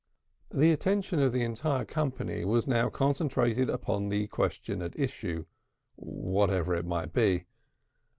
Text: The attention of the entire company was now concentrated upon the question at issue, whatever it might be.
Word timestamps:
The 0.49 0.71
attention 0.71 1.19
of 1.19 1.31
the 1.31 1.43
entire 1.43 1.85
company 1.85 2.43
was 2.43 2.67
now 2.67 2.89
concentrated 2.89 3.69
upon 3.69 4.09
the 4.09 4.25
question 4.25 4.81
at 4.81 4.97
issue, 4.99 5.45
whatever 5.95 6.73
it 6.73 6.87
might 6.87 7.13
be. 7.13 7.45